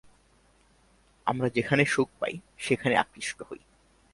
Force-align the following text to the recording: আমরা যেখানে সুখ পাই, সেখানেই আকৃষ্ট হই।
আমরা 1.27 1.47
যেখানে 1.49 1.83
সুখ 1.85 2.09
পাই, 2.19 2.33
সেখানেই 2.57 2.97
আকৃষ্ট 2.97 3.39
হই। 3.49 3.61